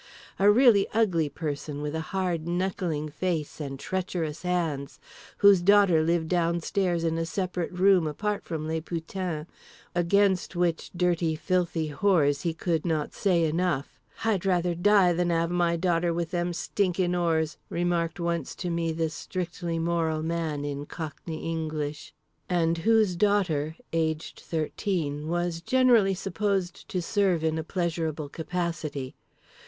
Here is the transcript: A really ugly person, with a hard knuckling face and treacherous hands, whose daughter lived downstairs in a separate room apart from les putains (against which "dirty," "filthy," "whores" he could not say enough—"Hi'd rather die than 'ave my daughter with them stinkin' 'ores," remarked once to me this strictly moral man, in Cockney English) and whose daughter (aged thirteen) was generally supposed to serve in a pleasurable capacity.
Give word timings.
A 0.39 0.49
really 0.49 0.87
ugly 0.95 1.29
person, 1.29 1.79
with 1.79 1.93
a 1.93 1.99
hard 2.09 2.47
knuckling 2.47 3.09
face 3.09 3.61
and 3.61 3.77
treacherous 3.79 4.41
hands, 4.41 4.99
whose 5.45 5.61
daughter 5.61 6.01
lived 6.01 6.27
downstairs 6.27 7.03
in 7.03 7.19
a 7.19 7.25
separate 7.27 7.71
room 7.71 8.07
apart 8.07 8.43
from 8.43 8.67
les 8.67 8.81
putains 8.81 9.45
(against 9.93 10.55
which 10.55 10.89
"dirty," 10.95 11.35
"filthy," 11.35 11.89
"whores" 11.91 12.41
he 12.41 12.51
could 12.51 12.83
not 12.83 13.13
say 13.13 13.43
enough—"Hi'd 13.43 14.43
rather 14.43 14.73
die 14.73 15.13
than 15.13 15.31
'ave 15.31 15.53
my 15.53 15.75
daughter 15.77 16.11
with 16.11 16.31
them 16.31 16.51
stinkin' 16.51 17.13
'ores," 17.13 17.57
remarked 17.69 18.19
once 18.19 18.55
to 18.55 18.71
me 18.71 18.91
this 18.91 19.13
strictly 19.13 19.77
moral 19.77 20.23
man, 20.23 20.65
in 20.65 20.87
Cockney 20.87 21.47
English) 21.47 22.11
and 22.49 22.79
whose 22.79 23.15
daughter 23.15 23.75
(aged 23.93 24.39
thirteen) 24.39 25.27
was 25.27 25.61
generally 25.61 26.15
supposed 26.15 26.89
to 26.89 27.03
serve 27.03 27.43
in 27.43 27.59
a 27.59 27.63
pleasurable 27.63 28.29
capacity. 28.29 29.13